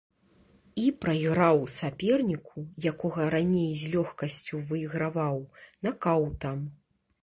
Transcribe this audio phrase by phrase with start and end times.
[0.83, 2.65] І прайграў саперніку,
[2.95, 5.35] якога раней з лёгкасцю выйграваў,
[5.89, 6.57] накаўтам.